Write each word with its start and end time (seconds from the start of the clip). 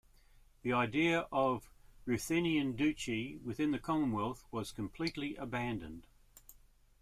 The 0.63 0.73
idea 0.73 1.27
of 1.31 1.63
a 1.63 1.69
Ruthenian 2.09 2.75
Duchy 2.75 3.37
within 3.45 3.69
the 3.69 3.77
Commonwealth 3.77 4.45
was 4.49 4.71
completely 4.71 5.35
abandoned. 5.35 6.07